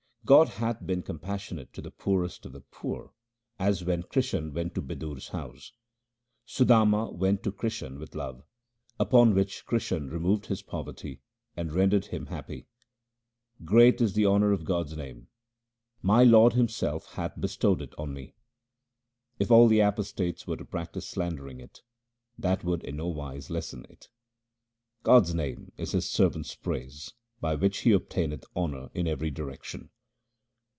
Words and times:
God 0.23 0.49
hath 0.49 0.85
been 0.85 1.01
compassionate 1.01 1.73
to 1.73 1.81
the 1.81 1.89
poorest 1.89 2.45
of 2.45 2.53
the 2.53 2.61
poor 2.61 3.11
as 3.57 3.83
when 3.83 4.03
Krishan 4.03 4.53
went 4.53 4.75
to 4.75 4.81
Bidur's 4.81 5.29
house. 5.29 5.73
Sudama 6.47 7.09
2 7.11 7.15
went 7.15 7.43
to 7.43 7.51
Krishan 7.51 7.97
with 7.97 8.13
love, 8.13 8.43
upon 8.99 9.33
which 9.33 9.65
Krishan 9.65 10.11
removed 10.11 10.45
his 10.45 10.61
poverty, 10.61 11.21
and 11.57 11.73
rendered 11.73 12.05
him 12.05 12.27
happy. 12.27 12.67
Great 13.65 13.99
is 13.99 14.13
the 14.13 14.27
honour 14.27 14.51
of 14.51 14.63
God's 14.63 14.95
name; 14.95 15.27
my 16.03 16.23
Lord 16.23 16.53
Himself 16.53 17.13
hath 17.15 17.41
bestowed 17.41 17.81
it 17.81 17.95
on 17.97 18.13
me. 18.13 18.35
If 19.39 19.49
all 19.49 19.67
the 19.67 19.79
apostates 19.81 20.45
were 20.45 20.55
to 20.57 20.63
practise 20.65 21.09
slandering 21.09 21.59
it, 21.59 21.81
that 22.37 22.63
would 22.63 22.83
in 22.83 22.97
no 22.97 23.07
wise 23.07 23.49
lessen 23.49 23.85
it. 23.89 24.07
God's 25.01 25.33
name 25.33 25.71
is 25.77 25.93
His 25.93 26.07
servant's 26.07 26.53
praise 26.55 27.11
by 27.41 27.55
which 27.55 27.79
he 27.79 27.91
obtaineth 27.91 28.45
honour 28.55 28.91
in 28.93 29.07
every 29.07 29.31
direction. 29.31 29.89